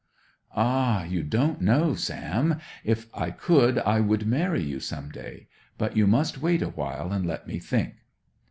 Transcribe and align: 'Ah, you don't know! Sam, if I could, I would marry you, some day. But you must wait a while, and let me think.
'Ah, 0.55 1.03
you 1.03 1.21
don't 1.21 1.61
know! 1.61 1.93
Sam, 1.93 2.59
if 2.83 3.05
I 3.13 3.29
could, 3.29 3.77
I 3.77 3.99
would 3.99 4.25
marry 4.25 4.63
you, 4.63 4.79
some 4.79 5.11
day. 5.11 5.47
But 5.77 5.95
you 5.95 6.07
must 6.07 6.41
wait 6.41 6.63
a 6.63 6.69
while, 6.69 7.13
and 7.13 7.23
let 7.23 7.45
me 7.45 7.59
think. 7.59 7.97